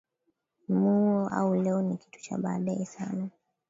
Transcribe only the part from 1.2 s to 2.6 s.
au leo ni kitu cha